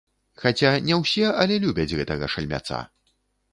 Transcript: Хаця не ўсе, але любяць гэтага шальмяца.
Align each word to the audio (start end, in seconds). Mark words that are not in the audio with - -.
Хаця 0.43 0.71
не 0.87 0.95
ўсе, 1.01 1.27
але 1.45 1.59
любяць 1.67 1.95
гэтага 2.01 2.33
шальмяца. 2.37 2.83